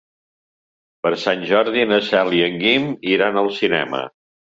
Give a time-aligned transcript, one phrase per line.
[1.03, 4.07] Per Sant Jordi na Cel i en Guim iran al cinema.